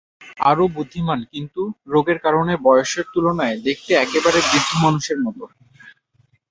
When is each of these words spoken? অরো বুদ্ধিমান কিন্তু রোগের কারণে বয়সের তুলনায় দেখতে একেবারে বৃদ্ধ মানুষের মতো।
অরো 0.41 0.65
বুদ্ধিমান 0.75 1.19
কিন্তু 1.31 1.61
রোগের 1.87 2.19
কারণে 2.25 2.53
বয়সের 2.65 3.05
তুলনায় 3.13 3.57
দেখতে 3.65 3.91
একেবারে 3.97 4.39
বৃদ্ধ 4.43 4.71
মানুষের 4.83 5.17
মতো। 5.25 5.43